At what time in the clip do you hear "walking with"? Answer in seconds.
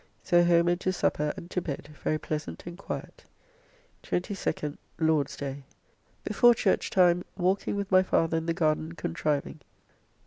7.37-7.91